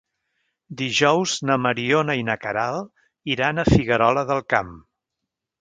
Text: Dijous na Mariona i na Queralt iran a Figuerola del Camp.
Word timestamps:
Dijous 0.79 1.33
na 1.49 1.57
Mariona 1.67 2.17
i 2.21 2.25
na 2.31 2.37
Queralt 2.45 3.35
iran 3.35 3.65
a 3.65 3.69
Figuerola 3.71 4.29
del 4.33 4.47
Camp. 4.55 4.77